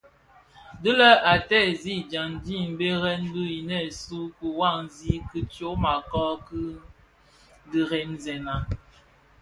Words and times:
Dhi 0.81 0.91
lè 0.99 1.11
a 1.31 1.33
teezi 1.49 1.95
dyaňdi 2.09 2.55
mbèrèn 2.73 3.23
bi 3.33 3.43
inèsun 3.59 4.25
kiwasi 4.37 5.11
ki 5.29 5.39
tyoma 5.53 5.93
kö 6.09 6.25
dhi 6.47 6.63
kiremzèna. 7.71 8.55